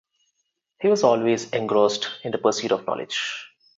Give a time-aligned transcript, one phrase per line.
[0.79, 3.51] He was always engrossed in the pursuit of knowledge.